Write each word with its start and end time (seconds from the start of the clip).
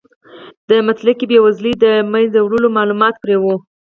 د 0.69 0.71
مطلقې 0.87 1.25
بې 1.29 1.39
وزلۍ 1.45 1.73
د 1.77 1.83
له 1.97 2.01
منځه 2.13 2.39
وړلو 2.41 2.67
مالومات 2.77 3.15
پرې 3.23 3.35
و. 3.41 3.45